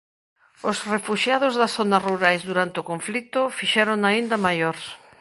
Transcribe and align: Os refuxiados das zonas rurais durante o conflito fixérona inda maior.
Os 0.69 0.77
refuxiados 0.93 1.53
das 1.59 1.73
zonas 1.77 2.03
rurais 2.09 2.41
durante 2.49 2.77
o 2.81 2.87
conflito 2.91 3.41
fixérona 3.57 4.09
inda 4.21 4.37
maior. 4.47 4.77